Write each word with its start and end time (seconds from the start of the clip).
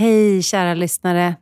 Hej 0.00 0.42
kära 0.42 0.74
lyssnare. 0.74 1.36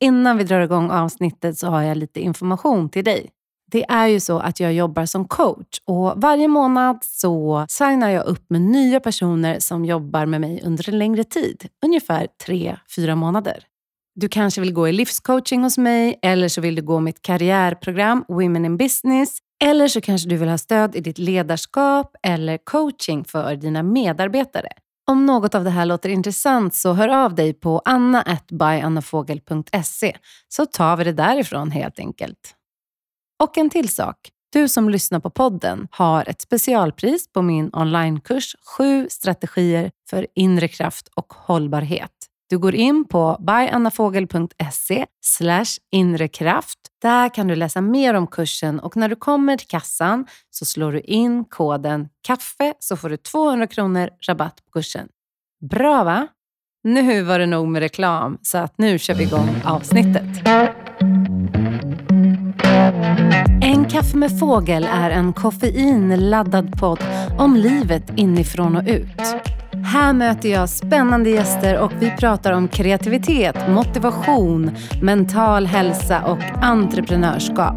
Innan 0.00 0.38
vi 0.38 0.44
drar 0.44 0.60
igång 0.60 0.90
avsnittet 0.90 1.58
så 1.58 1.66
har 1.66 1.82
jag 1.82 1.96
lite 1.96 2.20
information 2.20 2.88
till 2.88 3.04
dig. 3.04 3.30
Det 3.70 3.84
är 3.84 4.06
ju 4.06 4.20
så 4.20 4.38
att 4.38 4.60
jag 4.60 4.72
jobbar 4.72 5.06
som 5.06 5.28
coach 5.28 5.80
och 5.84 6.12
varje 6.16 6.48
månad 6.48 6.98
så 7.02 7.66
signar 7.68 8.10
jag 8.10 8.26
upp 8.26 8.50
med 8.50 8.60
nya 8.60 9.00
personer 9.00 9.58
som 9.58 9.84
jobbar 9.84 10.26
med 10.26 10.40
mig 10.40 10.62
under 10.64 10.88
en 10.88 10.98
längre 10.98 11.24
tid. 11.24 11.68
Ungefär 11.86 12.28
tre 12.46 12.76
fyra 12.96 13.14
månader. 13.14 13.64
Du 14.14 14.28
kanske 14.28 14.60
vill 14.60 14.72
gå 14.72 14.88
i 14.88 14.92
livscoaching 14.92 15.62
hos 15.62 15.78
mig 15.78 16.18
eller 16.22 16.48
så 16.48 16.60
vill 16.60 16.74
du 16.74 16.82
gå 16.82 17.00
mitt 17.00 17.22
karriärprogram 17.22 18.24
Women 18.28 18.64
in 18.64 18.76
Business 18.76 19.38
eller 19.64 19.88
så 19.88 20.00
kanske 20.00 20.28
du 20.28 20.36
vill 20.36 20.48
ha 20.48 20.58
stöd 20.58 20.96
i 20.96 21.00
ditt 21.00 21.18
ledarskap 21.18 22.16
eller 22.22 22.58
coaching 22.58 23.24
för 23.24 23.56
dina 23.56 23.82
medarbetare. 23.82 24.68
Om 25.06 25.26
något 25.26 25.54
av 25.54 25.64
det 25.64 25.70
här 25.70 25.86
låter 25.86 26.08
intressant 26.08 26.74
så 26.74 26.92
hör 26.92 27.08
av 27.08 27.34
dig 27.34 27.54
på 27.54 27.82
anna.byannafogel.se 27.84 30.16
så 30.48 30.66
tar 30.66 30.96
vi 30.96 31.04
det 31.04 31.12
därifrån 31.12 31.70
helt 31.70 31.98
enkelt. 31.98 32.54
Och 33.42 33.58
en 33.58 33.70
till 33.70 33.88
sak. 33.88 34.30
Du 34.52 34.68
som 34.68 34.88
lyssnar 34.88 35.20
på 35.20 35.30
podden 35.30 35.88
har 35.90 36.28
ett 36.28 36.40
specialpris 36.40 37.32
på 37.32 37.42
min 37.42 37.70
onlinekurs 37.72 38.56
7 38.76 39.08
strategier 39.10 39.90
för 40.10 40.26
inre 40.34 40.68
kraft 40.68 41.08
och 41.14 41.34
hållbarhet. 41.34 42.10
Du 42.50 42.58
går 42.58 42.74
in 42.74 43.04
på 43.04 43.36
byannafogel.se 43.40 45.06
inrekraft. 45.92 46.78
Där 47.02 47.34
kan 47.34 47.48
du 47.48 47.56
läsa 47.56 47.80
mer 47.80 48.14
om 48.14 48.26
kursen 48.26 48.80
och 48.80 48.96
när 48.96 49.08
du 49.08 49.16
kommer 49.16 49.56
till 49.56 49.68
kassan 49.68 50.26
så 50.50 50.64
slår 50.64 50.92
du 50.92 51.00
in 51.00 51.44
koden 51.44 52.08
KAFFE 52.26 52.74
så 52.78 52.96
får 52.96 53.08
du 53.08 53.16
200 53.16 53.66
kronor 53.66 54.10
rabatt 54.28 54.56
på 54.64 54.70
kursen. 54.70 55.08
Bra 55.70 56.04
va? 56.04 56.26
Nu 56.84 57.22
var 57.22 57.38
det 57.38 57.46
nog 57.46 57.68
med 57.68 57.80
reklam 57.80 58.38
så 58.42 58.58
att 58.58 58.78
nu 58.78 58.98
kör 58.98 59.14
vi 59.14 59.24
igång 59.24 59.62
avsnittet. 59.64 60.48
En 63.62 63.84
kaffe 63.90 64.16
med 64.16 64.38
fågel 64.38 64.88
är 64.90 65.10
en 65.10 65.32
koffeinladdad 65.32 66.80
podd 66.80 66.98
om 67.38 67.56
livet 67.56 68.12
inifrån 68.16 68.76
och 68.76 68.82
ut. 68.86 69.53
Här 69.84 70.12
möter 70.12 70.48
jag 70.48 70.68
spännande 70.68 71.30
gäster 71.30 71.78
och 71.78 71.92
vi 72.00 72.10
pratar 72.10 72.52
om 72.52 72.68
kreativitet, 72.68 73.56
motivation, 73.68 74.76
mental 75.02 75.66
hälsa 75.66 76.24
och 76.24 76.38
entreprenörskap. 76.62 77.76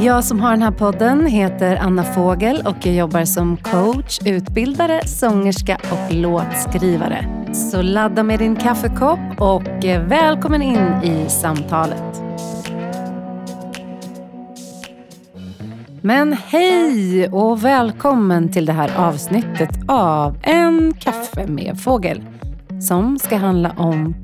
Jag 0.00 0.24
som 0.24 0.40
har 0.40 0.50
den 0.50 0.62
här 0.62 0.70
podden 0.70 1.26
heter 1.26 1.76
Anna 1.76 2.04
Fågel 2.04 2.62
och 2.66 2.76
jag 2.86 2.94
jobbar 2.94 3.24
som 3.24 3.56
coach, 3.56 4.18
utbildare, 4.24 5.06
sångerska 5.06 5.78
och 5.90 6.14
låtskrivare. 6.14 7.46
Så 7.54 7.82
ladda 7.82 8.22
med 8.22 8.38
din 8.38 8.56
kaffekopp 8.56 9.40
och 9.40 9.84
eh, 9.84 10.02
välkommen 10.06 10.62
in 10.62 11.02
i 11.02 11.28
samtalet. 11.28 12.31
Men 16.04 16.32
hej 16.32 17.28
och 17.28 17.64
välkommen 17.64 18.52
till 18.52 18.66
det 18.66 18.72
här 18.72 18.96
avsnittet 18.96 19.70
av 19.88 20.38
En 20.42 20.94
kaffe 20.94 21.46
med 21.46 21.80
fågel 21.80 22.24
som 22.88 23.18
ska 23.18 23.36
handla 23.36 23.74
om 23.78 24.14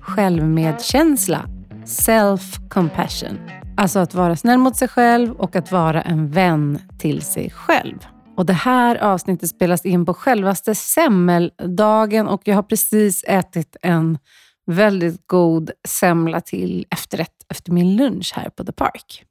självmedkänsla, 0.00 1.46
self-compassion. 1.84 3.38
Alltså 3.76 3.98
att 3.98 4.14
vara 4.14 4.36
snäll 4.36 4.58
mot 4.58 4.76
sig 4.76 4.88
själv 4.88 5.32
och 5.32 5.56
att 5.56 5.72
vara 5.72 6.02
en 6.02 6.30
vän 6.30 6.78
till 6.98 7.22
sig 7.22 7.50
själv. 7.50 7.98
Och 8.36 8.46
Det 8.46 8.52
här 8.52 8.96
avsnittet 8.96 9.48
spelas 9.48 9.86
in 9.86 10.06
på 10.06 10.14
självaste 10.14 10.74
semmeldagen 10.74 12.28
och 12.28 12.42
jag 12.44 12.54
har 12.54 12.62
precis 12.62 13.24
ätit 13.28 13.76
en 13.82 14.18
väldigt 14.66 15.26
god 15.26 15.70
semla 15.88 16.40
till 16.40 16.86
efterrätt 16.90 17.46
efter 17.48 17.72
min 17.72 17.96
lunch 17.96 18.32
här 18.36 18.48
på 18.48 18.64
The 18.64 18.72
Park. 18.72 19.24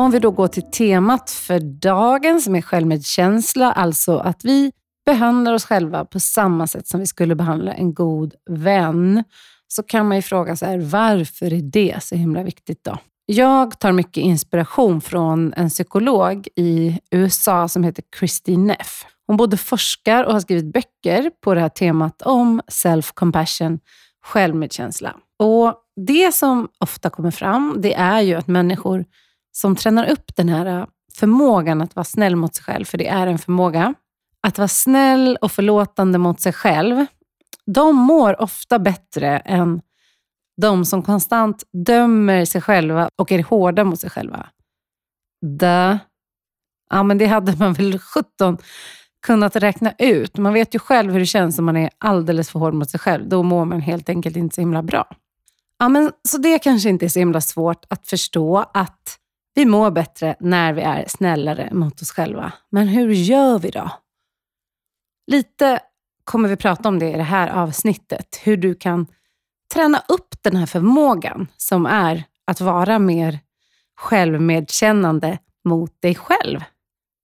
Om 0.00 0.10
vi 0.10 0.18
då 0.18 0.30
går 0.30 0.48
till 0.48 0.70
temat 0.70 1.30
för 1.30 1.60
dagen 1.60 2.40
som 2.40 2.56
är 2.56 2.62
självmedkänsla, 2.62 3.72
alltså 3.72 4.18
att 4.18 4.44
vi 4.44 4.72
behandlar 5.06 5.52
oss 5.52 5.64
själva 5.64 6.04
på 6.04 6.20
samma 6.20 6.66
sätt 6.66 6.86
som 6.86 7.00
vi 7.00 7.06
skulle 7.06 7.34
behandla 7.34 7.72
en 7.72 7.94
god 7.94 8.34
vän, 8.50 9.24
så 9.68 9.82
kan 9.82 10.08
man 10.08 10.16
ju 10.16 10.22
fråga 10.22 10.56
sig 10.56 10.78
varför 10.78 11.52
är 11.52 11.62
det 11.62 12.02
så 12.02 12.14
himla 12.14 12.42
viktigt 12.42 12.84
då? 12.84 12.98
Jag 13.26 13.80
tar 13.80 13.92
mycket 13.92 14.22
inspiration 14.22 15.00
från 15.00 15.52
en 15.56 15.68
psykolog 15.68 16.48
i 16.56 16.98
USA 17.10 17.68
som 17.68 17.84
heter 17.84 18.04
Christine 18.18 18.66
Neff. 18.66 19.06
Hon 19.26 19.36
både 19.36 19.56
forskar 19.56 20.24
och 20.24 20.32
har 20.32 20.40
skrivit 20.40 20.72
böcker 20.72 21.30
på 21.44 21.54
det 21.54 21.60
här 21.60 21.68
temat 21.68 22.22
om 22.22 22.60
self-compassion, 22.72 23.78
självmedkänsla. 24.26 25.16
Och 25.38 25.74
Det 26.06 26.34
som 26.34 26.68
ofta 26.78 27.10
kommer 27.10 27.30
fram, 27.30 27.76
det 27.78 27.94
är 27.94 28.20
ju 28.20 28.34
att 28.34 28.48
människor 28.48 29.04
som 29.52 29.76
tränar 29.76 30.10
upp 30.10 30.36
den 30.36 30.48
här 30.48 30.66
äh, 30.66 30.86
förmågan 31.14 31.82
att 31.82 31.96
vara 31.96 32.04
snäll 32.04 32.36
mot 32.36 32.54
sig 32.54 32.64
själv, 32.64 32.84
för 32.84 32.98
det 32.98 33.08
är 33.08 33.26
en 33.26 33.38
förmåga. 33.38 33.94
Att 34.42 34.58
vara 34.58 34.68
snäll 34.68 35.38
och 35.40 35.52
förlåtande 35.52 36.18
mot 36.18 36.40
sig 36.40 36.52
själv, 36.52 37.06
de 37.66 37.96
mår 37.96 38.42
ofta 38.42 38.78
bättre 38.78 39.38
än 39.38 39.80
de 40.60 40.84
som 40.84 41.02
konstant 41.02 41.64
dömer 41.86 42.44
sig 42.44 42.60
själva 42.60 43.10
och 43.16 43.32
är 43.32 43.42
hårda 43.42 43.84
mot 43.84 44.00
sig 44.00 44.10
själva. 44.10 44.46
Da. 45.42 45.98
Ja, 46.90 47.02
men 47.02 47.18
det 47.18 47.26
hade 47.26 47.56
man 47.56 47.72
väl 47.72 47.98
17 47.98 48.58
kunnat 49.26 49.56
räkna 49.56 49.92
ut. 49.98 50.36
Man 50.38 50.52
vet 50.52 50.74
ju 50.74 50.78
själv 50.78 51.12
hur 51.12 51.20
det 51.20 51.26
känns 51.26 51.58
om 51.58 51.64
man 51.64 51.76
är 51.76 51.90
alldeles 51.98 52.50
för 52.50 52.58
hård 52.58 52.74
mot 52.74 52.90
sig 52.90 53.00
själv. 53.00 53.28
Då 53.28 53.42
mår 53.42 53.64
man 53.64 53.80
helt 53.80 54.08
enkelt 54.08 54.36
inte 54.36 54.54
så 54.54 54.60
himla 54.60 54.82
bra. 54.82 55.08
Ja, 55.78 55.88
men, 55.88 56.12
så 56.28 56.38
det 56.38 56.58
kanske 56.58 56.88
inte 56.88 57.04
är 57.04 57.08
så 57.08 57.18
himla 57.18 57.40
svårt 57.40 57.84
att 57.88 58.08
förstå 58.08 58.58
att 58.74 59.18
vi 59.58 59.66
mår 59.66 59.90
bättre 59.90 60.36
när 60.40 60.72
vi 60.72 60.82
är 60.82 61.04
snällare 61.08 61.68
mot 61.72 62.02
oss 62.02 62.10
själva. 62.10 62.52
Men 62.70 62.88
hur 62.88 63.12
gör 63.12 63.58
vi 63.58 63.70
då? 63.70 63.90
Lite 65.26 65.80
kommer 66.24 66.48
vi 66.48 66.56
prata 66.56 66.88
om 66.88 66.98
det 66.98 67.10
i 67.10 67.16
det 67.16 67.22
här 67.22 67.48
avsnittet. 67.48 68.40
Hur 68.42 68.56
du 68.56 68.74
kan 68.74 69.06
träna 69.74 70.02
upp 70.08 70.42
den 70.42 70.56
här 70.56 70.66
förmågan 70.66 71.46
som 71.56 71.86
är 71.86 72.24
att 72.44 72.60
vara 72.60 72.98
mer 72.98 73.38
självmedkännande 73.96 75.38
mot 75.64 76.02
dig 76.02 76.14
själv. 76.14 76.60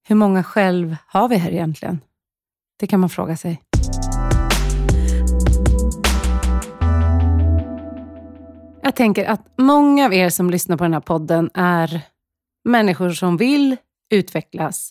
Hur 0.08 0.16
många 0.16 0.42
själv 0.42 0.96
har 1.06 1.28
vi 1.28 1.36
här 1.36 1.50
egentligen? 1.50 2.00
Det 2.78 2.86
kan 2.86 3.00
man 3.00 3.10
fråga 3.10 3.36
sig. 3.36 3.60
Jag 8.82 8.96
tänker 8.96 9.24
att 9.24 9.58
många 9.58 10.06
av 10.06 10.14
er 10.14 10.30
som 10.30 10.50
lyssnar 10.50 10.76
på 10.76 10.84
den 10.84 10.92
här 10.92 11.00
podden 11.00 11.50
är 11.54 12.13
människor 12.64 13.10
som 13.10 13.36
vill 13.36 13.76
utvecklas. 14.10 14.90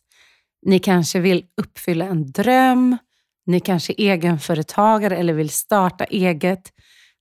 Ni 0.65 0.79
kanske 0.79 1.19
vill 1.19 1.45
uppfylla 1.61 2.05
en 2.05 2.31
dröm. 2.31 2.97
Ni 3.45 3.59
kanske 3.59 3.93
är 3.93 4.11
egenföretagare 4.11 5.17
eller 5.17 5.33
vill 5.33 5.49
starta 5.49 6.03
eget. 6.03 6.73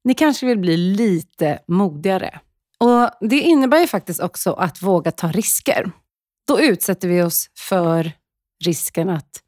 Ni 0.05 0.15
kanske 0.15 0.47
vill 0.47 0.59
bli 0.59 0.77
lite 0.77 1.59
modigare. 1.69 2.41
Och 2.79 3.29
Det 3.29 3.41
innebär 3.41 3.81
ju 3.81 3.87
faktiskt 3.87 4.21
också 4.21 4.53
att 4.53 4.83
våga 4.83 5.11
ta 5.11 5.33
risker. 5.33 5.91
Då 6.49 6.61
utsätter 6.61 7.09
vi 7.09 7.23
oss 7.23 7.51
för 7.59 8.13
risken 8.65 9.11
att 9.11 9.43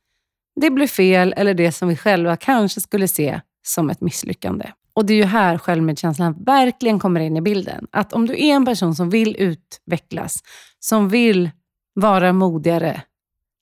det 0.61 0.71
blir 0.71 0.87
fel 0.87 1.35
eller 1.37 1.55
det 1.55 1.73
som 1.73 1.89
vi 1.89 1.97
själva 1.97 2.37
kanske 2.37 2.81
skulle 2.81 3.09
se 3.09 3.41
som 3.67 3.91
ett 3.91 4.01
misslyckande. 4.01 4.73
Och 4.97 5.07
Det 5.07 5.13
är 5.13 5.17
ju 5.17 5.25
här 5.25 5.59
självmedkänslan 5.59 6.45
verkligen 6.45 6.99
kommer 6.99 7.21
in 7.21 7.37
i 7.37 7.41
bilden. 7.41 7.87
Att 7.91 8.13
om 8.13 8.27
du 8.27 8.33
är 8.33 8.55
en 8.55 8.65
person 8.65 8.95
som 8.95 9.11
vill 9.11 9.37
utvecklas, 9.39 10.39
som 10.81 11.09
vill 11.09 11.51
vara 11.95 12.33
modigare, 12.33 13.03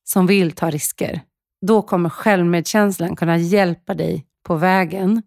som 0.05 0.27
vill 0.27 0.53
ta 0.53 0.71
risker, 0.71 1.21
då 1.67 1.83
kommer 1.83 2.09
självmedkänslan 2.09 3.17
kunna 3.17 3.39
hjälpa 3.39 3.95
dig 3.95 4.27
på 4.47 4.55
vägen 4.55 5.23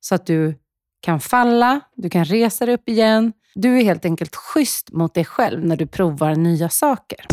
så 0.00 0.14
att 0.14 0.26
du 0.26 0.54
kan 1.00 1.20
falla, 1.20 1.80
du 1.96 2.10
kan 2.10 2.24
resa 2.24 2.66
dig 2.66 2.74
upp 2.74 2.88
igen. 2.88 3.32
Du 3.54 3.78
är 3.78 3.84
helt 3.84 4.04
enkelt 4.04 4.36
schysst 4.36 4.92
mot 4.92 5.14
dig 5.14 5.24
själv 5.24 5.64
när 5.64 5.76
du 5.76 5.86
provar 5.86 6.34
nya 6.34 6.68
saker. 6.68 7.26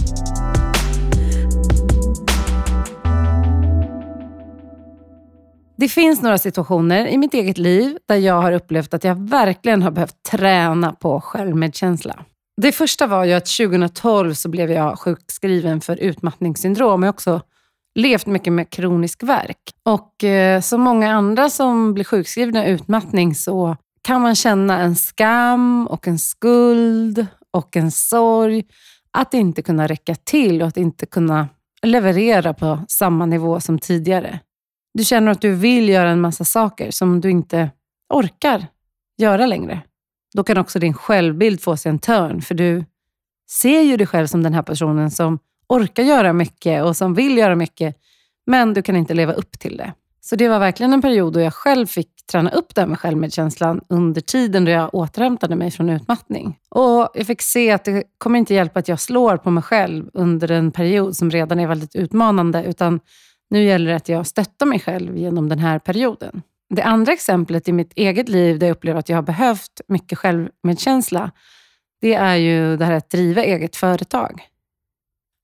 Det 5.77 5.89
finns 5.89 6.21
några 6.21 6.37
situationer 6.37 7.07
i 7.07 7.17
mitt 7.17 7.33
eget 7.33 7.57
liv 7.57 7.97
där 8.07 8.15
jag 8.15 8.41
har 8.41 8.51
upplevt 8.51 8.93
att 8.93 9.03
jag 9.03 9.29
verkligen 9.29 9.81
har 9.81 9.91
behövt 9.91 10.23
träna 10.31 10.93
på 10.93 11.21
självmedkänsla. 11.21 12.25
Det 12.61 12.71
första 12.71 13.07
var 13.07 13.25
ju 13.25 13.33
att 13.33 13.45
2012 13.45 14.33
så 14.33 14.49
blev 14.49 14.71
jag 14.71 14.99
sjukskriven 14.99 15.81
för 15.81 15.97
utmattningssyndrom. 15.97 17.03
Jag 17.03 17.07
har 17.07 17.13
också 17.13 17.41
levt 17.95 18.25
mycket 18.25 18.53
med 18.53 18.69
kronisk 18.69 19.23
värk. 19.23 19.57
Och 19.83 20.23
eh, 20.23 20.61
som 20.61 20.81
många 20.81 21.13
andra 21.13 21.49
som 21.49 21.93
blir 21.93 22.03
sjukskrivna 22.03 22.67
i 22.67 22.69
utmattning 22.69 23.35
så 23.35 23.75
kan 24.01 24.21
man 24.21 24.35
känna 24.35 24.79
en 24.79 24.95
skam 24.95 25.87
och 25.87 26.07
en 26.07 26.19
skuld 26.19 27.25
och 27.51 27.77
en 27.77 27.91
sorg 27.91 28.63
att 29.11 29.33
inte 29.33 29.61
kunna 29.61 29.87
räcka 29.87 30.15
till 30.15 30.61
och 30.61 30.67
att 30.67 30.77
inte 30.77 31.05
kunna 31.05 31.47
leverera 31.81 32.53
på 32.53 32.79
samma 32.87 33.25
nivå 33.25 33.59
som 33.59 33.79
tidigare. 33.79 34.39
Du 34.97 35.03
känner 35.03 35.31
att 35.31 35.41
du 35.41 35.55
vill 35.55 35.89
göra 35.89 36.09
en 36.09 36.21
massa 36.21 36.45
saker 36.45 36.91
som 36.91 37.21
du 37.21 37.31
inte 37.31 37.71
orkar 38.09 38.67
göra 39.17 39.45
längre. 39.45 39.81
Då 40.33 40.43
kan 40.43 40.57
också 40.57 40.79
din 40.79 40.93
självbild 40.93 41.61
få 41.61 41.77
sig 41.77 41.89
en 41.89 41.99
törn, 41.99 42.41
för 42.41 42.55
du 42.55 42.85
ser 43.49 43.81
ju 43.81 43.97
dig 43.97 44.07
själv 44.07 44.27
som 44.27 44.43
den 44.43 44.53
här 44.53 44.61
personen 44.61 45.11
som 45.11 45.39
orkar 45.67 46.03
göra 46.03 46.33
mycket 46.33 46.83
och 46.83 46.97
som 46.97 47.13
vill 47.13 47.37
göra 47.37 47.55
mycket, 47.55 47.95
men 48.45 48.73
du 48.73 48.81
kan 48.81 48.95
inte 48.95 49.13
leva 49.13 49.33
upp 49.33 49.59
till 49.59 49.77
det. 49.77 49.93
Så 50.21 50.35
det 50.35 50.49
var 50.49 50.59
verkligen 50.59 50.93
en 50.93 51.01
period 51.01 51.33
då 51.33 51.39
jag 51.39 51.53
själv 51.53 51.87
fick 51.87 52.25
träna 52.31 52.49
upp 52.49 52.75
det 52.75 52.81
här 52.81 52.87
med 52.87 52.99
självmedkänslan 52.99 53.81
under 53.89 54.21
tiden 54.21 54.65
då 54.65 54.71
jag 54.71 54.95
återhämtade 54.95 55.55
mig 55.55 55.71
från 55.71 55.89
utmattning. 55.89 56.59
Och 56.69 57.09
Jag 57.13 57.27
fick 57.27 57.41
se 57.41 57.71
att 57.71 57.85
det 57.85 58.03
kommer 58.17 58.39
inte 58.39 58.53
hjälpa 58.53 58.79
att 58.79 58.87
jag 58.87 58.99
slår 58.99 59.37
på 59.37 59.51
mig 59.51 59.63
själv 59.63 60.09
under 60.13 60.51
en 60.51 60.71
period 60.71 61.15
som 61.15 61.31
redan 61.31 61.59
är 61.59 61.67
väldigt 61.67 61.95
utmanande, 61.95 62.63
utan 62.63 62.99
nu 63.49 63.63
gäller 63.63 63.89
det 63.91 63.95
att 63.95 64.09
jag 64.09 64.27
stöttar 64.27 64.65
mig 64.65 64.79
själv 64.79 65.17
genom 65.17 65.49
den 65.49 65.59
här 65.59 65.79
perioden. 65.79 66.41
Det 66.69 66.81
andra 66.81 67.13
exemplet 67.13 67.67
i 67.67 67.71
mitt 67.71 67.93
eget 67.95 68.29
liv 68.29 68.59
där 68.59 68.67
jag 68.67 68.75
upplever 68.75 68.99
att 68.99 69.09
jag 69.09 69.17
har 69.17 69.23
behövt 69.23 69.81
mycket 69.87 70.17
självmedkänsla, 70.17 71.31
det 72.01 72.13
är 72.13 72.35
ju 72.35 72.77
det 72.77 72.85
här 72.85 72.93
att 72.93 73.09
driva 73.09 73.43
eget 73.43 73.75
företag. 73.75 74.41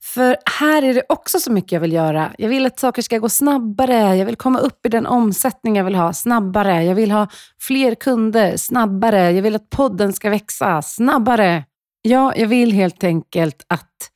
För 0.04 0.38
här 0.60 0.84
är 0.84 0.94
det 0.94 1.04
också 1.10 1.40
så 1.40 1.52
mycket 1.52 1.72
jag 1.72 1.80
vill 1.80 1.94
göra. 1.94 2.34
Jag 2.38 2.50
vill 2.50 2.66
att 2.66 2.80
saker 2.80 3.02
ska 3.02 3.18
gå 3.18 3.30
snabbare. 3.30 4.16
Jag 4.16 4.26
vill 4.26 4.36
komma 4.36 4.60
upp 4.60 4.86
i 4.86 4.90
den 4.90 5.06
omsättning 5.06 5.76
jag 5.76 5.84
vill 5.84 5.96
ha 5.96 6.14
snabbare. 6.14 6.84
Jag 6.84 6.96
vill 6.96 7.12
ha 7.12 7.28
fler 7.60 7.96
kunder 7.96 8.58
snabbare. 8.58 9.32
Jag 9.32 9.42
vill 9.42 9.56
att 9.56 9.70
podden 9.70 10.14
ska 10.14 10.30
växa 10.30 10.82
snabbare. 10.82 11.66
Ja, 12.02 12.36
jag 12.36 12.48
vill 12.48 12.72
helt 12.72 13.04
enkelt 13.04 13.66
att 13.68 14.12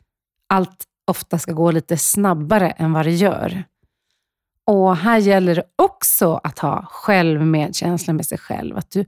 allt 0.49 0.83
ofta 1.07 1.39
ska 1.39 1.51
gå 1.51 1.71
lite 1.71 1.97
snabbare 1.97 2.69
än 2.69 2.93
vad 2.93 3.05
det 3.05 3.11
gör. 3.11 3.63
Och 4.67 4.95
här 4.95 5.17
gäller 5.17 5.55
det 5.55 5.63
också 5.75 6.39
att 6.43 6.59
ha 6.59 6.85
självmedkänsla 6.85 8.13
med 8.13 8.25
sig 8.25 8.37
själv. 8.37 8.77
Att 8.77 8.91
du, 8.91 9.05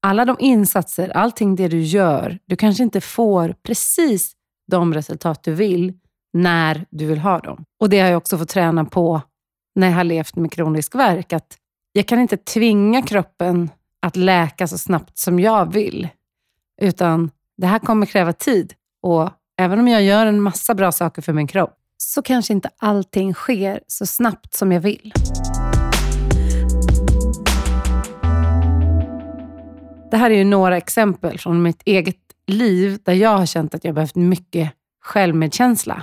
alla 0.00 0.24
de 0.24 0.36
insatser, 0.38 1.08
allting 1.08 1.56
det 1.56 1.68
du 1.68 1.80
gör, 1.80 2.38
du 2.46 2.56
kanske 2.56 2.82
inte 2.82 3.00
får 3.00 3.54
precis 3.62 4.32
de 4.70 4.94
resultat 4.94 5.42
du 5.42 5.52
vill 5.52 5.92
när 6.32 6.86
du 6.90 7.06
vill 7.06 7.18
ha 7.18 7.38
dem. 7.38 7.64
Och 7.80 7.88
Det 7.88 8.00
har 8.00 8.08
jag 8.08 8.16
också 8.16 8.38
fått 8.38 8.48
träna 8.48 8.84
på 8.84 9.20
när 9.74 9.86
jag 9.86 9.94
har 9.94 10.04
levt 10.04 10.36
med 10.36 10.52
kronisk 10.52 10.94
värk. 10.94 11.32
Att 11.32 11.56
jag 11.92 12.06
kan 12.08 12.20
inte 12.20 12.36
tvinga 12.36 13.02
kroppen 13.02 13.70
att 14.02 14.16
läka 14.16 14.66
så 14.66 14.78
snabbt 14.78 15.18
som 15.18 15.40
jag 15.40 15.72
vill. 15.72 16.08
Utan 16.82 17.30
det 17.56 17.66
här 17.66 17.78
kommer 17.78 18.06
kräva 18.06 18.32
tid. 18.32 18.74
Och 19.02 19.30
även 19.58 19.78
om 19.78 19.88
jag 19.88 20.02
gör 20.02 20.26
en 20.26 20.40
massa 20.40 20.74
bra 20.74 20.92
saker 20.92 21.22
för 21.22 21.32
min 21.32 21.46
kropp, 21.46 21.75
så 22.08 22.22
kanske 22.22 22.52
inte 22.52 22.70
allting 22.78 23.34
sker 23.34 23.80
så 23.86 24.06
snabbt 24.06 24.54
som 24.54 24.72
jag 24.72 24.80
vill. 24.80 25.12
Det 30.10 30.16
här 30.16 30.30
är 30.30 30.34
ju 30.34 30.44
några 30.44 30.76
exempel 30.76 31.38
från 31.38 31.62
mitt 31.62 31.82
eget 31.84 32.16
liv 32.46 32.98
där 33.04 33.12
jag 33.12 33.38
har 33.38 33.46
känt 33.46 33.74
att 33.74 33.84
jag 33.84 33.94
behövt 33.94 34.14
mycket 34.14 34.72
självmedkänsla. 35.04 36.02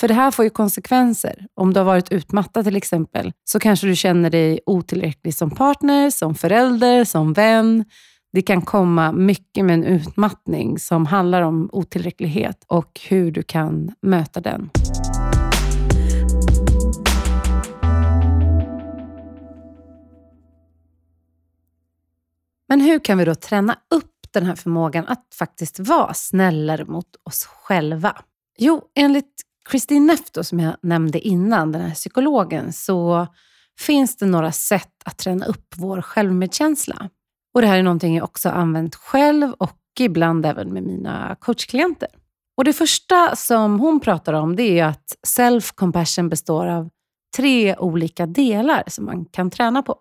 För 0.00 0.08
det 0.08 0.14
här 0.14 0.30
får 0.30 0.44
ju 0.44 0.50
konsekvenser. 0.50 1.46
Om 1.54 1.72
du 1.72 1.80
har 1.80 1.84
varit 1.84 2.12
utmattad 2.12 2.64
till 2.64 2.76
exempel, 2.76 3.32
så 3.44 3.60
kanske 3.60 3.86
du 3.86 3.96
känner 3.96 4.30
dig 4.30 4.60
otillräcklig 4.66 5.34
som 5.34 5.50
partner, 5.50 6.10
som 6.10 6.34
förälder, 6.34 7.04
som 7.04 7.32
vän. 7.32 7.84
Det 8.32 8.42
kan 8.42 8.62
komma 8.62 9.12
mycket 9.12 9.64
med 9.64 9.74
en 9.74 9.84
utmattning 9.84 10.78
som 10.78 11.06
handlar 11.06 11.42
om 11.42 11.70
otillräcklighet 11.72 12.64
och 12.66 13.00
hur 13.08 13.32
du 13.32 13.42
kan 13.42 13.92
möta 14.02 14.40
den. 14.40 14.70
Men 22.70 22.80
hur 22.80 22.98
kan 22.98 23.18
vi 23.18 23.24
då 23.24 23.34
träna 23.34 23.76
upp 23.94 24.14
den 24.30 24.46
här 24.46 24.54
förmågan 24.54 25.06
att 25.08 25.26
faktiskt 25.38 25.78
vara 25.78 26.14
snällare 26.14 26.84
mot 26.84 27.06
oss 27.24 27.44
själva? 27.44 28.16
Jo, 28.58 28.82
enligt 28.94 29.42
Christine 29.70 30.06
Neff, 30.06 30.46
som 30.46 30.60
jag 30.60 30.76
nämnde 30.82 31.20
innan, 31.20 31.72
den 31.72 31.82
här 31.82 31.94
psykologen, 31.94 32.72
så 32.72 33.26
finns 33.80 34.16
det 34.16 34.26
några 34.26 34.52
sätt 34.52 34.92
att 35.04 35.18
träna 35.18 35.46
upp 35.46 35.74
vår 35.76 36.02
självmedkänsla. 36.02 37.10
Och 37.54 37.60
Det 37.60 37.66
här 37.66 37.78
är 37.78 37.82
någonting 37.82 38.16
jag 38.16 38.24
också 38.24 38.48
använt 38.48 38.94
själv 38.94 39.52
och 39.52 39.78
ibland 40.00 40.46
även 40.46 40.72
med 40.72 40.82
mina 40.82 41.36
coachklienter. 41.40 42.08
Och 42.56 42.64
Det 42.64 42.72
första 42.72 43.36
som 43.36 43.80
hon 43.80 44.00
pratar 44.00 44.32
om 44.32 44.56
det 44.56 44.78
är 44.78 44.84
att 44.84 45.16
self-compassion 45.28 46.28
består 46.28 46.66
av 46.66 46.90
tre 47.36 47.76
olika 47.76 48.26
delar 48.26 48.84
som 48.86 49.04
man 49.04 49.24
kan 49.24 49.50
träna 49.50 49.82
på. 49.82 49.98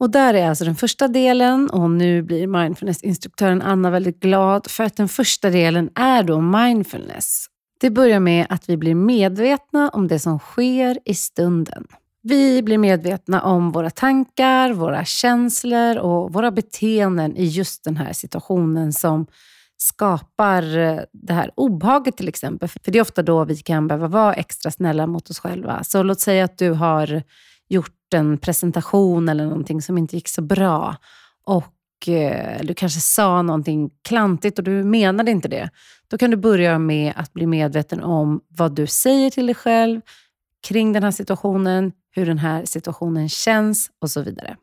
Och 0.00 0.10
Där 0.10 0.34
är 0.34 0.48
alltså 0.48 0.64
den 0.64 0.76
första 0.76 1.08
delen 1.08 1.70
och 1.70 1.90
nu 1.90 2.22
blir 2.22 2.46
mindfulnessinstruktören 2.46 3.62
Anna 3.62 3.90
väldigt 3.90 4.20
glad 4.20 4.70
för 4.70 4.84
att 4.84 4.96
den 4.96 5.08
första 5.08 5.50
delen 5.50 5.90
är 5.94 6.22
då 6.22 6.40
mindfulness. 6.40 7.46
Det 7.80 7.90
börjar 7.90 8.20
med 8.20 8.46
att 8.48 8.68
vi 8.68 8.76
blir 8.76 8.94
medvetna 8.94 9.88
om 9.88 10.08
det 10.08 10.18
som 10.18 10.38
sker 10.38 10.98
i 11.04 11.14
stunden. 11.14 11.86
Vi 12.22 12.62
blir 12.62 12.78
medvetna 12.78 13.42
om 13.42 13.70
våra 13.70 13.90
tankar, 13.90 14.72
våra 14.72 15.04
känslor 15.04 15.98
och 15.98 16.32
våra 16.32 16.50
beteenden 16.50 17.36
i 17.36 17.44
just 17.44 17.84
den 17.84 17.96
här 17.96 18.12
situationen 18.12 18.92
som 18.92 19.26
skapar 19.76 20.78
eh, 20.78 21.00
det 21.12 21.32
här 21.32 21.50
obehaget 21.54 22.16
till 22.16 22.28
exempel. 22.28 22.68
För 22.68 22.80
det 22.84 22.98
är 22.98 23.02
ofta 23.02 23.22
då 23.22 23.44
vi 23.44 23.56
kan 23.56 23.88
behöva 23.88 24.08
vara 24.08 24.34
extra 24.34 24.70
snälla 24.70 25.06
mot 25.06 25.30
oss 25.30 25.38
själva. 25.38 25.84
Så 25.84 26.02
låt 26.02 26.20
säga 26.20 26.44
att 26.44 26.58
du 26.58 26.70
har 26.70 27.22
gjort 27.68 28.14
en 28.14 28.38
presentation 28.38 29.28
eller 29.28 29.44
någonting 29.44 29.82
som 29.82 29.98
inte 29.98 30.16
gick 30.16 30.28
så 30.28 30.42
bra 30.42 30.96
och 31.44 32.08
eh, 32.08 32.60
du 32.62 32.74
kanske 32.74 33.00
sa 33.00 33.42
någonting 33.42 33.90
klantigt 34.08 34.58
och 34.58 34.64
du 34.64 34.84
menade 34.84 35.30
inte 35.30 35.48
det. 35.48 35.70
Då 36.10 36.18
kan 36.18 36.30
du 36.30 36.36
börja 36.36 36.78
med 36.78 37.12
att 37.16 37.32
bli 37.32 37.46
medveten 37.46 38.02
om 38.02 38.40
vad 38.48 38.74
du 38.74 38.86
säger 38.86 39.30
till 39.30 39.46
dig 39.46 39.54
själv 39.54 40.00
kring 40.66 40.92
den 40.92 41.02
här 41.02 41.10
situationen, 41.10 41.92
hur 42.10 42.26
den 42.26 42.38
här 42.38 42.64
situationen 42.64 43.28
känns 43.28 43.90
och 44.02 44.10
så 44.10 44.22
vidare. 44.22 44.56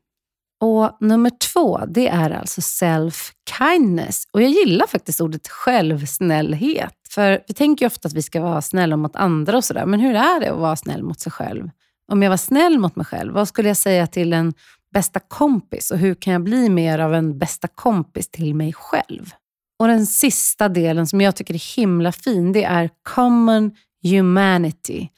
Och 0.62 0.98
Nummer 1.00 1.32
två, 1.54 1.82
det 1.88 2.08
är 2.08 2.32
alltså 2.32 2.62
self-kindness. 2.62 4.24
Och 4.32 4.42
Jag 4.42 4.50
gillar 4.50 4.88
faktiskt 4.88 5.22
ordet 5.22 5.48
självsnällhet. 5.48 6.94
För 7.10 7.44
vi 7.48 7.54
tänker 7.54 7.86
ju 7.86 7.88
ofta 7.88 8.08
att 8.08 8.14
vi 8.14 8.22
ska 8.22 8.42
vara 8.42 8.62
snälla 8.62 8.98
mot 8.98 9.16
andra 9.16 9.58
och 9.58 9.64
sådär. 9.64 9.86
Men 9.86 10.00
hur 10.00 10.16
är 10.16 10.40
det 10.40 10.52
att 10.52 10.60
vara 10.60 10.76
snäll 10.76 11.04
mot 11.04 11.20
sig 11.20 11.32
själv? 11.32 11.70
Om 12.12 12.24
jag 12.24 12.30
var 12.30 12.38
snäll 12.38 12.80
mot 12.80 12.96
mig 12.96 13.06
själv, 13.06 13.34
vad 13.34 13.48
skulle 13.48 13.68
jag 13.68 13.78
säga 13.78 14.08
till 14.08 14.34
en 14.34 14.54
bästa 14.94 15.20
kompis? 15.20 15.92
Och 15.92 15.98
hur 15.98 16.16
kan 16.16 16.34
jag 16.34 16.44
bli 16.44 16.70
mer 16.70 17.00
av 17.00 17.14
en 17.14 17.38
bästa 17.38 17.68
kompis 17.68 18.32
till 18.32 18.56
mig 18.56 18.74
själv? 18.74 19.34
Och 19.80 19.88
den 19.88 20.06
sista 20.06 20.70
delen 20.70 21.08
som 21.08 21.22
jag 21.22 21.36
tycker 21.36 21.54
är 21.54 21.76
himla 21.78 22.12
fin, 22.12 22.52
det 22.52 22.64
är 22.64 22.90
common 23.04 23.72
humanity. 24.04 25.10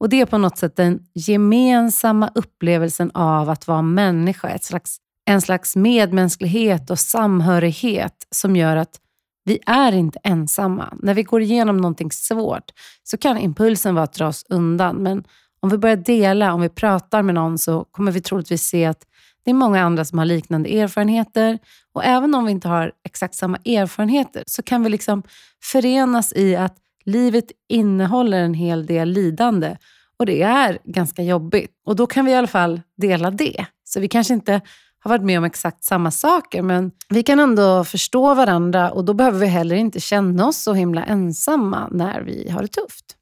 Och 0.00 0.08
Det 0.08 0.20
är 0.20 0.26
på 0.26 0.38
något 0.38 0.58
sätt 0.58 0.76
den 0.76 1.06
gemensamma 1.14 2.30
upplevelsen 2.34 3.10
av 3.14 3.50
att 3.50 3.68
vara 3.68 3.82
människa. 3.82 4.48
Ett 4.48 4.64
slags, 4.64 4.96
en 5.24 5.40
slags 5.40 5.76
medmänsklighet 5.76 6.90
och 6.90 6.98
samhörighet 6.98 8.26
som 8.30 8.56
gör 8.56 8.76
att 8.76 9.00
vi 9.44 9.58
är 9.66 9.92
inte 9.92 10.18
ensamma. 10.22 10.94
När 11.02 11.14
vi 11.14 11.22
går 11.22 11.42
igenom 11.42 11.76
någonting 11.76 12.10
svårt 12.10 12.70
så 13.02 13.18
kan 13.18 13.38
impulsen 13.38 13.94
vara 13.94 14.04
att 14.04 14.12
dra 14.12 14.28
oss 14.28 14.44
undan. 14.48 14.96
Men 14.96 15.24
om 15.62 15.68
vi 15.68 15.78
börjar 15.78 15.96
dela, 15.96 16.54
om 16.54 16.60
vi 16.60 16.68
pratar 16.68 17.22
med 17.22 17.34
någon 17.34 17.58
så 17.58 17.84
kommer 17.84 18.12
vi 18.12 18.20
troligtvis 18.20 18.62
se 18.62 18.84
att 18.84 19.06
det 19.44 19.50
är 19.50 19.54
många 19.54 19.82
andra 19.82 20.04
som 20.04 20.18
har 20.18 20.24
liknande 20.24 20.80
erfarenheter. 20.80 21.58
Och 21.92 22.04
även 22.04 22.34
om 22.34 22.44
vi 22.44 22.52
inte 22.52 22.68
har 22.68 22.92
exakt 23.04 23.34
samma 23.34 23.56
erfarenheter 23.56 24.44
så 24.46 24.62
kan 24.62 24.82
vi 24.82 24.90
liksom 24.90 25.22
förenas 25.62 26.32
i 26.32 26.56
att 26.56 26.76
livet 27.04 27.44
innehåller 27.68 28.40
en 28.40 28.54
hel 28.54 28.86
del 28.86 29.08
lidande 29.08 29.76
och 30.16 30.26
det 30.26 30.42
är 30.42 30.78
ganska 30.84 31.22
jobbigt. 31.22 31.70
Och 31.86 31.96
då 31.96 32.06
kan 32.06 32.24
vi 32.24 32.32
i 32.32 32.34
alla 32.34 32.46
fall 32.46 32.80
dela 32.96 33.30
det. 33.30 33.66
Så 33.84 34.00
vi 34.00 34.08
kanske 34.08 34.34
inte 34.34 34.60
har 34.98 35.08
varit 35.08 35.22
med 35.22 35.38
om 35.38 35.44
exakt 35.44 35.84
samma 35.84 36.10
saker, 36.10 36.62
men 36.62 36.90
vi 37.08 37.22
kan 37.22 37.38
ändå 37.38 37.84
förstå 37.84 38.34
varandra 38.34 38.90
och 38.90 39.04
då 39.04 39.14
behöver 39.14 39.38
vi 39.38 39.46
heller 39.46 39.76
inte 39.76 40.00
känna 40.00 40.46
oss 40.46 40.62
så 40.62 40.74
himla 40.74 41.04
ensamma 41.04 41.88
när 41.90 42.20
vi 42.20 42.50
har 42.50 42.62
det 42.62 42.68
tufft. 42.68 43.16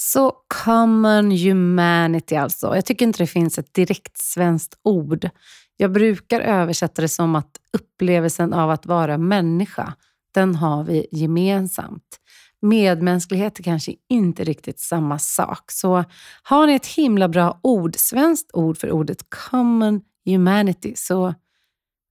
Så 0.00 0.32
common 0.64 1.30
humanity 1.30 2.36
alltså. 2.36 2.74
Jag 2.74 2.84
tycker 2.84 3.06
inte 3.06 3.22
det 3.22 3.26
finns 3.26 3.58
ett 3.58 3.74
direkt 3.74 4.18
svenskt 4.18 4.78
ord. 4.82 5.28
Jag 5.76 5.92
brukar 5.92 6.40
översätta 6.40 7.02
det 7.02 7.08
som 7.08 7.34
att 7.34 7.60
upplevelsen 7.72 8.52
av 8.52 8.70
att 8.70 8.86
vara 8.86 9.18
människa, 9.18 9.94
den 10.34 10.54
har 10.54 10.84
vi 10.84 11.06
gemensamt. 11.12 12.20
Medmänsklighet 12.62 13.58
är 13.58 13.62
kanske 13.62 13.94
inte 14.08 14.44
riktigt 14.44 14.80
samma 14.80 15.18
sak. 15.18 15.70
Så 15.72 16.04
har 16.42 16.66
ni 16.66 16.74
ett 16.74 16.86
himla 16.86 17.28
bra 17.28 17.60
ord, 17.62 17.96
svenskt 17.96 18.50
ord 18.52 18.78
för 18.78 18.90
ordet 18.90 19.30
common 19.50 20.00
humanity, 20.24 20.92
så 20.96 21.34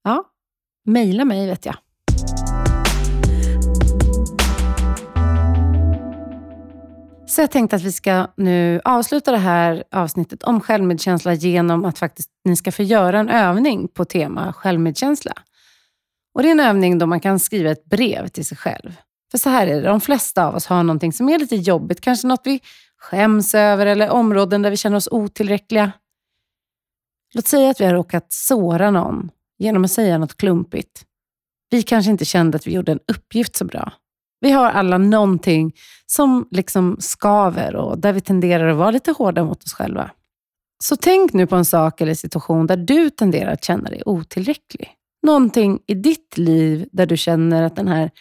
ja, 0.03 0.23
mejla 0.85 1.25
mig 1.25 1.47
vet 1.47 1.65
jag. 1.65 1.75
Så 7.29 7.41
jag 7.41 7.51
tänkte 7.51 7.75
att 7.75 7.81
vi 7.81 7.91
ska 7.91 8.27
nu 8.37 8.81
avsluta 8.83 9.31
det 9.31 9.37
här 9.37 9.83
avsnittet 9.91 10.43
om 10.43 10.61
självmedkänsla 10.61 11.33
genom 11.33 11.85
att 11.85 11.99
faktiskt 11.99 12.29
ni 12.45 12.55
ska 12.55 12.71
få 12.71 12.83
göra 12.83 13.19
en 13.19 13.29
övning 13.29 13.87
på 13.87 14.05
tema 14.05 14.53
självmedkänsla. 14.53 15.33
Och 16.33 16.41
Det 16.41 16.49
är 16.49 16.51
en 16.51 16.59
övning 16.59 16.97
då 16.97 17.05
man 17.05 17.19
kan 17.19 17.39
skriva 17.39 17.71
ett 17.71 17.85
brev 17.85 18.27
till 18.27 18.45
sig 18.45 18.57
själv. 18.57 18.95
För 19.31 19.37
så 19.37 19.49
här 19.49 19.67
är 19.67 19.81
det, 19.81 19.87
de 19.87 20.01
flesta 20.01 20.47
av 20.47 20.55
oss 20.55 20.65
har 20.65 20.83
någonting 20.83 21.13
som 21.13 21.29
är 21.29 21.39
lite 21.39 21.55
jobbigt, 21.55 22.01
kanske 22.01 22.27
något 22.27 22.41
vi 22.43 22.61
skäms 22.97 23.55
över 23.55 23.85
eller 23.85 24.09
områden 24.09 24.61
där 24.61 24.69
vi 24.69 24.77
känner 24.77 24.97
oss 24.97 25.07
otillräckliga. 25.11 25.91
Låt 27.33 27.47
säga 27.47 27.69
att 27.69 27.81
vi 27.81 27.85
har 27.85 27.93
råkat 27.93 28.25
såra 28.29 28.91
någon 28.91 29.29
genom 29.57 29.83
att 29.83 29.91
säga 29.91 30.17
något 30.17 30.37
klumpigt. 30.37 31.05
Vi 31.69 31.83
kanske 31.83 32.11
inte 32.11 32.25
kände 32.25 32.55
att 32.55 32.67
vi 32.67 32.71
gjorde 32.71 32.91
en 32.91 32.99
uppgift 33.07 33.55
så 33.55 33.65
bra. 33.65 33.93
Vi 34.39 34.51
har 34.51 34.69
alla 34.69 34.97
någonting 34.97 35.73
som 36.05 36.47
liksom 36.51 36.97
skaver 36.99 37.75
och 37.75 37.97
där 37.97 38.13
vi 38.13 38.21
tenderar 38.21 38.67
att 38.67 38.77
vara 38.77 38.91
lite 38.91 39.11
hårda 39.11 39.43
mot 39.43 39.63
oss 39.63 39.73
själva. 39.73 40.11
Så 40.83 40.95
tänk 40.95 41.33
nu 41.33 41.47
på 41.47 41.55
en 41.55 41.65
sak 41.65 42.01
eller 42.01 42.13
situation 42.13 42.67
där 42.67 42.77
du 42.77 43.09
tenderar 43.09 43.51
att 43.51 43.63
känna 43.63 43.89
dig 43.89 44.03
otillräcklig. 44.05 44.89
Någonting 45.23 45.79
i 45.87 45.93
ditt 45.93 46.37
liv 46.37 46.87
där 46.91 47.05
du 47.05 47.17
känner 47.17 47.63
att 47.63 47.75
den 47.75 47.87
här 47.87 48.11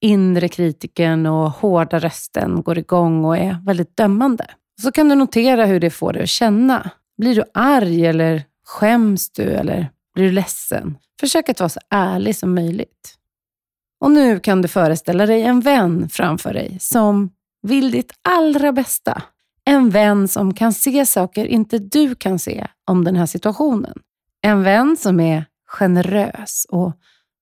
inre 0.00 0.48
kritiken 0.48 1.26
och 1.26 1.50
hårda 1.50 1.98
rösten 1.98 2.62
går 2.62 2.78
igång 2.78 3.24
och 3.24 3.36
är 3.36 3.58
väldigt 3.64 3.96
dömande. 3.96 4.46
Så 4.82 4.92
kan 4.92 5.08
du 5.08 5.14
notera 5.14 5.66
hur 5.66 5.80
det 5.80 5.90
får 5.90 6.12
dig 6.12 6.22
att 6.22 6.28
känna. 6.28 6.90
Blir 7.18 7.34
du 7.34 7.44
arg 7.54 8.06
eller 8.06 8.42
skäms 8.64 9.30
du 9.30 9.42
eller 9.42 9.90
blir 10.14 10.24
du 10.24 10.32
ledsen? 10.32 10.98
Försök 11.20 11.48
att 11.48 11.60
vara 11.60 11.68
så 11.68 11.80
ärlig 11.90 12.36
som 12.36 12.54
möjligt. 12.54 13.15
Och 14.06 14.12
nu 14.12 14.40
kan 14.40 14.62
du 14.62 14.68
föreställa 14.68 15.26
dig 15.26 15.42
en 15.42 15.60
vän 15.60 16.08
framför 16.08 16.52
dig 16.52 16.76
som 16.80 17.30
vill 17.62 17.90
ditt 17.90 18.12
allra 18.22 18.72
bästa. 18.72 19.22
En 19.64 19.90
vän 19.90 20.28
som 20.28 20.54
kan 20.54 20.72
se 20.72 21.06
saker 21.06 21.44
inte 21.44 21.78
du 21.78 22.14
kan 22.14 22.38
se 22.38 22.66
om 22.84 23.04
den 23.04 23.16
här 23.16 23.26
situationen. 23.26 23.98
En 24.42 24.62
vän 24.62 24.96
som 24.96 25.20
är 25.20 25.44
generös 25.66 26.66
och 26.68 26.92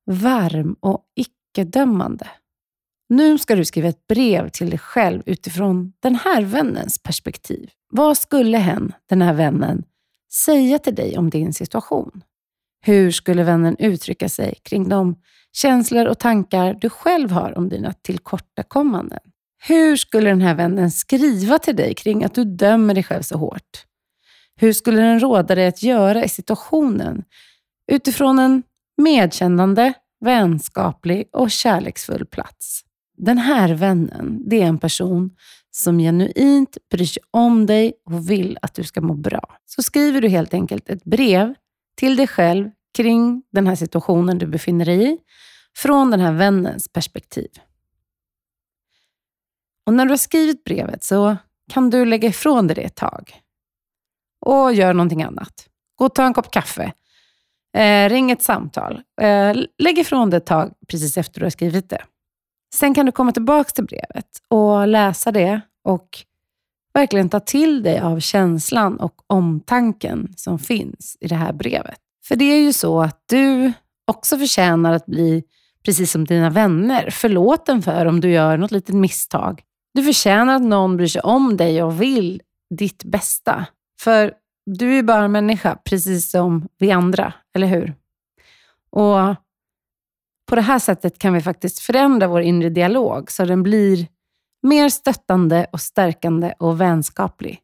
varm 0.06 0.76
och 0.80 1.00
icke-dömande. 1.16 2.28
Nu 3.08 3.38
ska 3.38 3.56
du 3.56 3.64
skriva 3.64 3.88
ett 3.88 4.06
brev 4.06 4.48
till 4.48 4.70
dig 4.70 4.78
själv 4.78 5.22
utifrån 5.26 5.92
den 6.00 6.14
här 6.14 6.42
vännens 6.42 7.02
perspektiv. 7.02 7.70
Vad 7.90 8.18
skulle 8.18 8.58
hen, 8.58 8.92
den 9.08 9.22
här 9.22 9.34
vännen, 9.34 9.84
säga 10.32 10.78
till 10.78 10.94
dig 10.94 11.18
om 11.18 11.30
din 11.30 11.52
situation? 11.52 12.22
Hur 12.86 13.10
skulle 13.10 13.44
vännen 13.44 13.76
uttrycka 13.78 14.28
sig 14.28 14.54
kring 14.62 14.88
de 14.88 15.16
känslor 15.52 16.06
och 16.06 16.18
tankar 16.18 16.74
du 16.74 16.90
själv 16.90 17.30
har 17.30 17.58
om 17.58 17.68
dina 17.68 17.92
tillkortakommanden? 17.92 19.20
Hur 19.66 19.96
skulle 19.96 20.30
den 20.30 20.40
här 20.40 20.54
vännen 20.54 20.90
skriva 20.90 21.58
till 21.58 21.76
dig 21.76 21.94
kring 21.94 22.24
att 22.24 22.34
du 22.34 22.44
dömer 22.44 22.94
dig 22.94 23.02
själv 23.02 23.22
så 23.22 23.38
hårt? 23.38 23.84
Hur 24.56 24.72
skulle 24.72 25.00
den 25.00 25.20
råda 25.20 25.54
dig 25.54 25.66
att 25.66 25.82
göra 25.82 26.24
i 26.24 26.28
situationen 26.28 27.24
utifrån 27.92 28.38
en 28.38 28.62
medkännande, 29.02 29.92
vänskaplig 30.24 31.28
och 31.32 31.50
kärleksfull 31.50 32.26
plats? 32.26 32.82
Den 33.16 33.38
här 33.38 33.74
vännen, 33.74 34.42
det 34.46 34.62
är 34.62 34.66
en 34.66 34.78
person 34.78 35.30
som 35.70 35.98
genuint 35.98 36.76
bryr 36.90 37.06
sig 37.06 37.22
om 37.30 37.66
dig 37.66 37.92
och 38.06 38.30
vill 38.30 38.58
att 38.62 38.74
du 38.74 38.84
ska 38.84 39.00
må 39.00 39.14
bra. 39.14 39.56
Så 39.66 39.82
skriver 39.82 40.20
du 40.20 40.28
helt 40.28 40.54
enkelt 40.54 40.88
ett 40.88 41.04
brev 41.04 41.54
till 41.94 42.16
dig 42.16 42.26
själv 42.26 42.70
kring 42.96 43.42
den 43.52 43.66
här 43.66 43.74
situationen 43.74 44.38
du 44.38 44.46
befinner 44.46 44.84
dig 44.84 45.12
i 45.12 45.18
från 45.76 46.10
den 46.10 46.20
här 46.20 46.32
vännens 46.32 46.88
perspektiv. 46.88 47.50
Och 49.86 49.94
När 49.94 50.04
du 50.04 50.10
har 50.10 50.16
skrivit 50.16 50.64
brevet 50.64 51.04
så 51.04 51.36
kan 51.72 51.90
du 51.90 52.04
lägga 52.04 52.28
ifrån 52.28 52.66
dig 52.66 52.74
det 52.74 52.82
ett 52.82 52.96
tag 52.96 53.40
och 54.46 54.74
gör 54.74 54.92
någonting 54.92 55.22
annat. 55.22 55.68
Gå 55.96 56.04
och 56.04 56.14
ta 56.14 56.26
en 56.26 56.34
kopp 56.34 56.50
kaffe. 56.50 56.92
Eh, 57.76 58.08
ring 58.08 58.30
ett 58.30 58.42
samtal. 58.42 59.02
Eh, 59.20 59.56
lägg 59.78 59.98
ifrån 59.98 60.30
det 60.30 60.36
ett 60.36 60.46
tag 60.46 60.72
precis 60.88 61.18
efter 61.18 61.40
du 61.40 61.46
har 61.46 61.50
skrivit 61.50 61.90
det. 61.90 62.04
Sen 62.74 62.94
kan 62.94 63.06
du 63.06 63.12
komma 63.12 63.32
tillbaka 63.32 63.70
till 63.70 63.84
brevet 63.84 64.42
och 64.48 64.88
läsa 64.88 65.32
det 65.32 65.60
och 65.84 66.08
verkligen 66.94 67.28
ta 67.28 67.40
till 67.40 67.82
dig 67.82 68.00
av 68.00 68.20
känslan 68.20 68.96
och 68.96 69.14
omtanken 69.26 70.32
som 70.36 70.58
finns 70.58 71.16
i 71.20 71.28
det 71.28 71.34
här 71.34 71.52
brevet. 71.52 71.98
För 72.28 72.36
det 72.36 72.44
är 72.44 72.60
ju 72.60 72.72
så 72.72 73.00
att 73.00 73.22
du 73.26 73.72
också 74.06 74.38
förtjänar 74.38 74.92
att 74.92 75.06
bli, 75.06 75.44
precis 75.84 76.12
som 76.12 76.24
dina 76.24 76.50
vänner, 76.50 77.10
förlåten 77.10 77.82
för 77.82 78.06
om 78.06 78.20
du 78.20 78.30
gör 78.30 78.56
något 78.56 78.70
litet 78.70 78.94
misstag. 78.94 79.62
Du 79.94 80.02
förtjänar 80.02 80.56
att 80.56 80.62
någon 80.62 80.96
bryr 80.96 81.06
sig 81.06 81.22
om 81.22 81.56
dig 81.56 81.82
och 81.82 82.02
vill 82.02 82.42
ditt 82.70 83.04
bästa. 83.04 83.66
För 84.00 84.32
du 84.66 84.90
är 84.90 84.94
ju 84.94 85.02
bara 85.02 85.24
en 85.24 85.32
människa, 85.32 85.78
precis 85.84 86.30
som 86.30 86.68
vi 86.78 86.90
andra, 86.90 87.32
eller 87.54 87.66
hur? 87.66 87.94
Och 88.90 89.36
på 90.46 90.54
det 90.54 90.62
här 90.62 90.78
sättet 90.78 91.18
kan 91.18 91.32
vi 91.32 91.40
faktiskt 91.40 91.78
förändra 91.78 92.28
vår 92.28 92.40
inre 92.40 92.70
dialog 92.70 93.30
så 93.30 93.44
den 93.44 93.62
blir 93.62 94.06
mer 94.64 94.88
stöttande 94.88 95.66
och 95.72 95.80
stärkande 95.80 96.54
och 96.58 96.80
vänskaplig. 96.80 97.60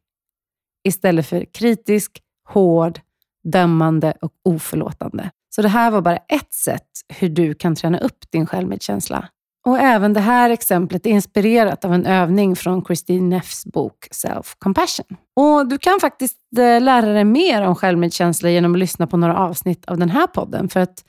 Istället 0.83 1.27
för 1.27 1.45
kritisk, 1.53 2.21
hård, 2.49 2.99
dömande 3.43 4.13
och 4.21 4.31
oförlåtande. 4.45 5.31
Så 5.55 5.61
det 5.61 5.67
här 5.67 5.91
var 5.91 6.01
bara 6.01 6.17
ett 6.17 6.53
sätt 6.53 6.87
hur 7.19 7.29
du 7.29 7.53
kan 7.53 7.75
träna 7.75 7.97
upp 7.97 8.31
din 8.31 8.45
självmedkänsla. 8.45 9.27
Och 9.65 9.79
även 9.79 10.13
det 10.13 10.19
här 10.19 10.49
exemplet 10.49 11.05
är 11.05 11.09
inspirerat 11.09 11.85
av 11.85 11.93
en 11.93 12.05
övning 12.05 12.55
från 12.55 12.85
Christine 12.85 13.29
Neffs 13.29 13.65
bok 13.65 14.07
Self 14.11 14.55
Compassion. 14.59 15.17
Och 15.35 15.67
Du 15.67 15.77
kan 15.77 15.99
faktiskt 15.99 16.37
eh, 16.57 16.81
lära 16.81 17.05
dig 17.05 17.23
mer 17.23 17.61
om 17.61 17.75
självmedkänsla 17.75 18.49
genom 18.49 18.73
att 18.73 18.79
lyssna 18.79 19.07
på 19.07 19.17
några 19.17 19.37
avsnitt 19.37 19.85
av 19.85 19.97
den 19.97 20.09
här 20.09 20.27
podden. 20.27 20.69
För 20.69 20.79
att 20.79 21.03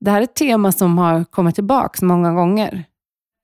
det 0.00 0.10
här 0.10 0.18
är 0.18 0.24
ett 0.24 0.34
tema 0.34 0.72
som 0.72 0.98
har 0.98 1.24
kommit 1.24 1.54
tillbaka 1.54 2.06
många 2.06 2.32
gånger. 2.32 2.84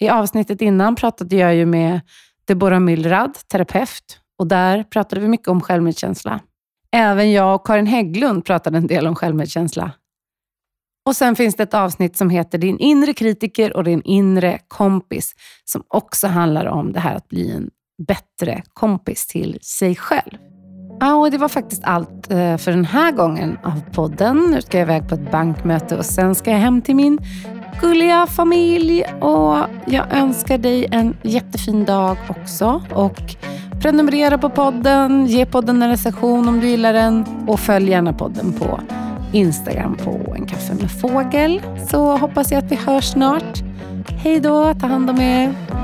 I 0.00 0.08
avsnittet 0.08 0.62
innan 0.62 0.96
pratade 0.96 1.36
jag 1.36 1.54
ju 1.54 1.66
med 1.66 2.00
Deborah 2.44 2.80
Myllrad, 2.80 3.34
terapeut. 3.48 4.20
Och 4.38 4.46
där 4.46 4.82
pratade 4.82 5.20
vi 5.20 5.28
mycket 5.28 5.48
om 5.48 5.60
självmedkänsla. 5.60 6.40
Även 6.92 7.32
jag 7.32 7.54
och 7.54 7.66
Karin 7.66 7.86
Hägglund 7.86 8.44
pratade 8.44 8.78
en 8.78 8.86
del 8.86 9.06
om 9.06 9.14
självmedkänsla. 9.14 9.92
Och 11.06 11.16
sen 11.16 11.36
finns 11.36 11.54
det 11.54 11.62
ett 11.62 11.74
avsnitt 11.74 12.16
som 12.16 12.30
heter 12.30 12.58
Din 12.58 12.78
inre 12.78 13.12
kritiker 13.12 13.76
och 13.76 13.84
din 13.84 14.02
inre 14.02 14.58
kompis, 14.68 15.34
som 15.64 15.82
också 15.88 16.26
handlar 16.26 16.66
om 16.66 16.92
det 16.92 17.00
här 17.00 17.14
att 17.14 17.28
bli 17.28 17.52
en 17.52 17.70
bättre 18.06 18.62
kompis 18.72 19.26
till 19.26 19.58
sig 19.62 19.96
själv. 19.96 20.38
Ja, 21.00 21.14
och 21.14 21.30
det 21.30 21.38
var 21.38 21.48
faktiskt 21.48 21.84
allt 21.84 22.30
eh, 22.30 22.56
för 22.56 22.70
den 22.70 22.84
här 22.84 23.12
gången 23.12 23.58
av 23.62 23.80
podden. 23.92 24.36
Nu 24.36 24.62
ska 24.62 24.78
jag 24.78 24.84
iväg 24.84 25.08
på 25.08 25.14
ett 25.14 25.30
bankmöte 25.30 25.96
och 25.96 26.04
sen 26.04 26.34
ska 26.34 26.50
jag 26.50 26.58
hem 26.58 26.82
till 26.82 26.96
min 26.96 27.18
gulliga 27.80 28.26
familj. 28.26 29.04
Och 29.20 29.56
jag 29.86 30.12
önskar 30.12 30.58
dig 30.58 30.86
en 30.90 31.16
jättefin 31.22 31.84
dag 31.84 32.16
också. 32.28 32.82
Och 32.94 33.20
prenumerera 33.82 34.38
på 34.38 34.50
podden, 34.50 35.26
ge 35.26 35.46
podden 35.46 35.82
en 35.82 35.90
recension 35.90 36.48
om 36.48 36.60
du 36.60 36.68
gillar 36.68 36.92
den 36.92 37.24
och 37.46 37.60
följ 37.60 37.90
gärna 37.90 38.12
podden 38.12 38.52
på 38.52 38.80
Instagram 39.32 39.96
på 40.04 40.34
En 40.36 40.46
kaffe 40.46 40.74
med 40.74 40.90
fågel. 40.90 41.62
Så 41.90 42.16
hoppas 42.16 42.52
jag 42.52 42.64
att 42.64 42.72
vi 42.72 42.76
hörs 42.76 43.04
snart. 43.04 43.58
Hej 44.22 44.40
då, 44.40 44.74
ta 44.74 44.86
hand 44.86 45.10
om 45.10 45.20
er. 45.20 45.79